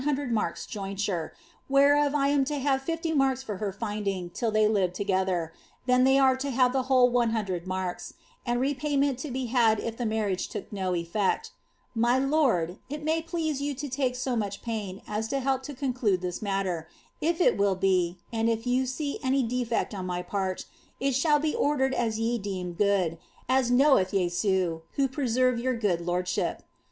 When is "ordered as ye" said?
21.53-22.39